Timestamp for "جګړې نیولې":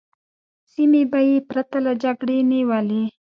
2.03-3.03